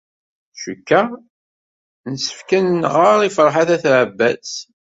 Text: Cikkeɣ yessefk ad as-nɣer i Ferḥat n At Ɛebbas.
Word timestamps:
Cikkeɣ 0.61 1.07
yessefk 2.11 2.49
ad 2.57 2.63
as-nɣer 2.67 3.17
i 3.23 3.29
Ferḥat 3.37 3.69
n 3.71 3.73
At 3.75 3.85
Ɛebbas. 3.99 4.51